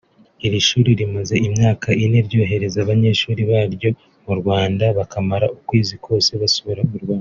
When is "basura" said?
6.41-6.79